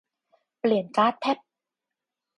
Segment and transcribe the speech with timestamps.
[0.59, 1.37] เปลี่ยนการ์ดแพพ